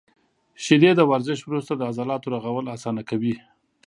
•شیدې 0.63 0.91
د 0.95 1.01
ورزش 1.11 1.39
وروسته 1.45 1.73
د 1.75 1.81
عضلاتو 1.89 2.27
رغول 2.35 2.65
اسانه 2.75 3.01
کوي. 3.09 3.35